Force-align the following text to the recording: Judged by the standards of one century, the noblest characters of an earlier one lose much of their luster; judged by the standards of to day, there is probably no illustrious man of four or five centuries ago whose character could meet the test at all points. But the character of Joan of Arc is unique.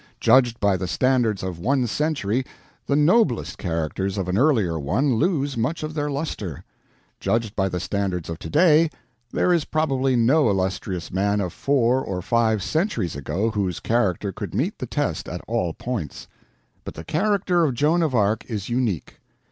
Judged 0.19 0.59
by 0.59 0.75
the 0.77 0.87
standards 0.87 1.43
of 1.43 1.59
one 1.59 1.85
century, 1.85 2.43
the 2.87 2.95
noblest 2.95 3.59
characters 3.59 4.17
of 4.17 4.27
an 4.27 4.35
earlier 4.35 4.79
one 4.79 5.13
lose 5.13 5.55
much 5.55 5.83
of 5.83 5.93
their 5.93 6.09
luster; 6.09 6.63
judged 7.19 7.55
by 7.55 7.69
the 7.69 7.79
standards 7.79 8.27
of 8.27 8.39
to 8.39 8.49
day, 8.49 8.89
there 9.31 9.53
is 9.53 9.63
probably 9.65 10.15
no 10.15 10.49
illustrious 10.49 11.11
man 11.11 11.39
of 11.39 11.53
four 11.53 12.01
or 12.03 12.19
five 12.19 12.63
centuries 12.63 13.15
ago 13.15 13.51
whose 13.51 13.79
character 13.79 14.31
could 14.31 14.55
meet 14.55 14.79
the 14.79 14.87
test 14.87 15.29
at 15.29 15.41
all 15.47 15.71
points. 15.71 16.27
But 16.83 16.95
the 16.95 17.03
character 17.03 17.63
of 17.63 17.75
Joan 17.75 18.01
of 18.01 18.15
Arc 18.15 18.43
is 18.45 18.69
unique. 18.69 19.19